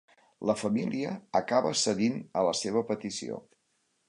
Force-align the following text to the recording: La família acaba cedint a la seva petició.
La 0.49 0.53
família 0.61 1.11
acaba 1.41 1.75
cedint 1.83 2.19
a 2.41 2.47
la 2.49 2.55
seva 2.65 2.87
petició. 2.93 3.41